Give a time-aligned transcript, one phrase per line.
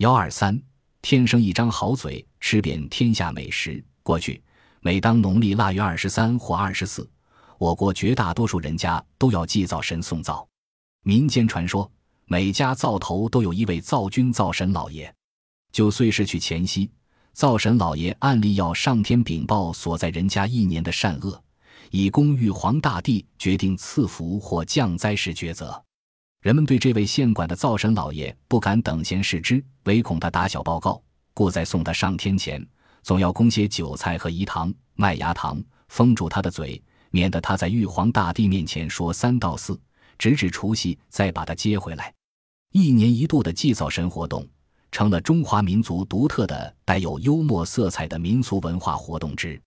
[0.00, 0.58] 幺二三，
[1.02, 3.84] 天生一张好嘴，吃遍天下美食。
[4.02, 4.42] 过去，
[4.80, 7.06] 每当农历腊月二十三或二十四，
[7.58, 10.48] 我国绝大多数人家都要祭灶神送灶。
[11.02, 11.86] 民间传说，
[12.24, 15.14] 每家灶头都有一位灶君、灶神老爷。
[15.70, 16.90] 就岁时去前夕，
[17.34, 21.38] 灶神老爷按例要上天禀报所在人家一年的善恶，
[21.90, 25.84] 以供玉皇大帝决定赐福或降灾时抉择。
[26.40, 31.02] 人们对这位县管的灶神老爷不敢等闲视之，唯恐他打小报告，
[31.34, 32.66] 故在送他上天前，
[33.02, 39.78] 总要供些韭菜和饴糖、麦芽糖，封住他的嘴，免得他在玉皇大帝面前说三道四，
[40.18, 42.10] 直至除夕再把他接回来。
[42.72, 44.48] 一年一度的祭灶神活动，
[44.90, 49.60] 成了中华民族独特的、带有幽默色彩的民俗文化活动之。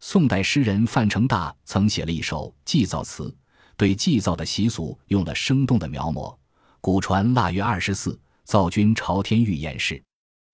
[0.00, 3.34] 宋代诗人范成大曾写了一首祭灶词。
[3.80, 6.36] 对祭灶的习俗用了生动的描摹。
[6.82, 10.04] 古传腊月二十四，灶君朝天欲演示，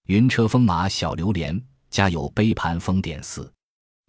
[0.07, 3.52] 云车风马小榴莲，家有杯盘封点四，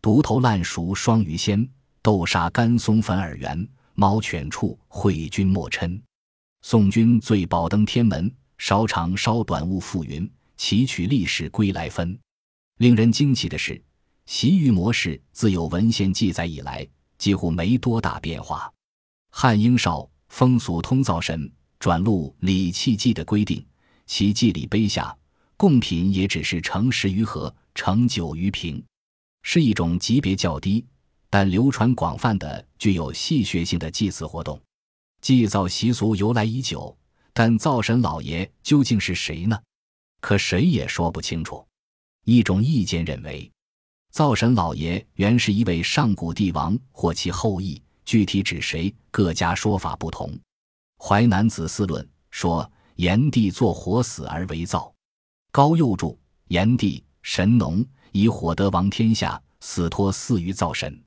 [0.03, 1.67] 独头烂熟双鱼鲜，
[2.03, 5.99] 豆沙干松粉耳圆，猫犬畜会君莫嗔。
[6.61, 12.15] 宋君醉宝登天门，烧长烧短勿复云，祈取历史归来分。
[12.77, 13.83] 令人惊奇的是，
[14.27, 18.71] 习玉模式自有文献记载以来，几乎没多大变化。
[19.39, 23.63] 汉英少风俗通灶神转录《礼器记》的规定，
[24.07, 25.15] 其祭礼碑下
[25.55, 28.83] 贡品也只是盛十余盒、盛九余瓶，
[29.43, 30.83] 是一种级别较低
[31.29, 34.59] 但流传广泛的、具有戏谑性的祭祀活动。
[35.21, 36.97] 祭灶习俗由来已久，
[37.31, 39.55] 但灶神老爷究竟是谁呢？
[40.19, 41.63] 可谁也说不清楚。
[42.25, 43.51] 一种意见认为，
[44.09, 47.79] 灶神老爷原是一位上古帝王或其后裔。
[48.07, 48.95] 具体指谁？
[49.11, 50.31] 各家说法不同。
[50.97, 54.89] 《淮南子·四论》说：“炎帝作火死而为灶。”
[55.51, 60.89] 高佑注：“炎帝神农，以火得王天下，死托祀于灶神。”《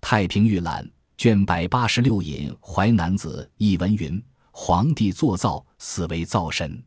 [0.00, 0.84] 太平御览》
[1.18, 6.80] 卷百八十六引《淮南子》一文云：“皇帝作灶，死为灶神。”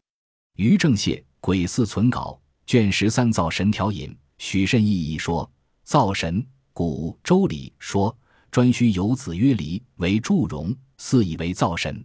[0.55, 5.51] 于正谢《鬼祀存稿》卷十三灶神条引许慎意义说
[5.83, 8.17] ：“灶神，古《周礼》说。”
[8.51, 12.03] 专需有子曰离为祝融，似以为灶神。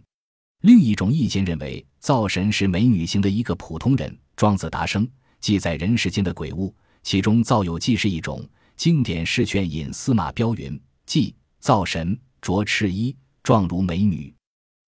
[0.61, 4.17] 另一种意见认为，灶神是美女型的一个普通人。
[4.35, 5.07] 庄子达生
[5.39, 6.73] 记载人世间的鬼物，
[7.03, 8.47] 其中灶有记是一种。
[8.75, 14.33] 经典释卷引司马彪云记灶神着赤衣，状如美女。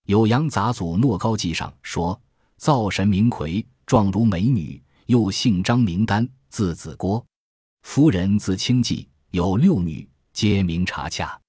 [0.07, 2.19] 酉阳杂祖诺高记上说，
[2.57, 7.25] 灶神名魁，状如美女，又姓张名丹，字子郭，
[7.83, 11.39] 夫人字清纪，有六女，皆名茶恰。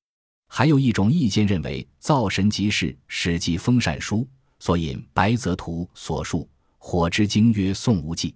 [0.49, 4.17] 还有一种意见认为，灶神即是《史记·封禅书》
[4.59, 6.49] 所引白泽图所述
[6.79, 8.31] 火之精曰宋无忌，《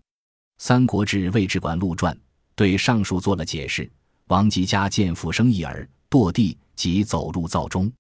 [0.59, 2.15] 三国志·魏志管录传》
[2.55, 3.91] 对上述做了解释。
[4.29, 7.91] 王吉家见父生一儿，堕地即走入灶中，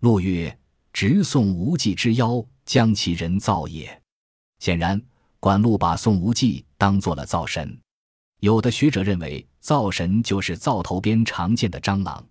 [0.00, 0.58] 陆曰
[0.92, 4.02] ：“直宋无忌之妖，将其人造也。”
[4.58, 5.00] 显然，
[5.38, 7.78] 管路把宋无忌当做了灶神。
[8.40, 12.22] 有的学者认为，灶神就是灶头边常见的蟑螂。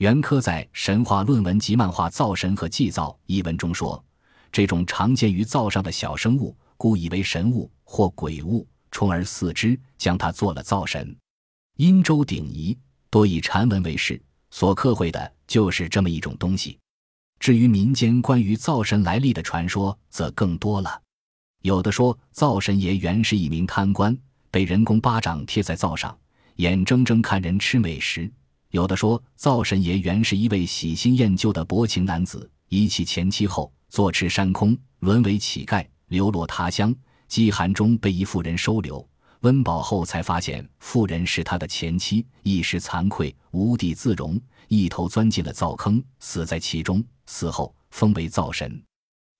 [0.00, 4.02] 袁科在《神话论文及漫画灶神和祭灶》一文中说
[4.50, 11.14] ：“这种常见于灶上的小生物，故以为神物或鬼物，充而祀之，将它做了灶神。”
[11.76, 12.74] 殷周鼎彝
[13.10, 14.18] 多以禅文为饰，
[14.50, 16.78] 所刻绘的就是这么一种东西。
[17.38, 20.98] 至于民间关于灶神来历的传说，则更多了。
[21.60, 24.16] 有的说，灶神爷原是一名贪官，
[24.50, 26.18] 被人工巴掌贴在灶上，
[26.56, 28.32] 眼睁睁看人吃美食。
[28.70, 36.94] 有的说，灶神爷原是一位喜新厌旧的薄情男子，遗弃前妻后，坐吃山空，沦为乞丐，流落他乡。
[37.26, 39.04] 饥寒中被一妇人收留，
[39.40, 47.04] 温饱后才发现妇人是他的前妻，一时惭愧，无地自容，一头钻进了灶坑，死在其中。
[47.26, 48.80] 死后封为灶神。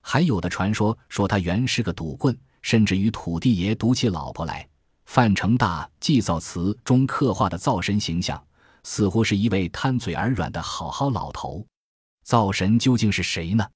[0.02, 4.66] 还有的传说说他原是个赌棍，甚至与土地爷赌起老婆来。
[5.06, 8.40] 范成大祭灶词中刻画的灶神形象。
[8.82, 11.66] 似乎是一位贪嘴而软的好好老头，
[12.22, 13.66] 灶神究竟是谁呢？